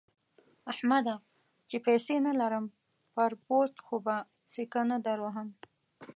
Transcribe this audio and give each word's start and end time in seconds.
احمده! 0.71 1.15
چې 1.69 1.77
پيسې 1.85 2.15
نه 2.27 2.33
لرم؛ 2.41 2.65
پر 3.13 3.31
پوست 3.45 3.77
خو 3.85 3.95
به 4.05 4.15
سکه 4.53 4.81
نه 4.91 4.97
دروهم. 5.05 5.47